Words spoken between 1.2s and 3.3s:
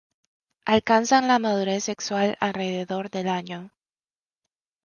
la madurez sexual alrededor del